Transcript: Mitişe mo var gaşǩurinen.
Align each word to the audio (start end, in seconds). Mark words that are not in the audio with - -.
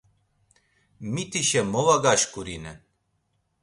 Mitişe 1.13 1.61
mo 1.71 1.81
var 1.85 1.99
gaşǩurinen. 2.03 2.77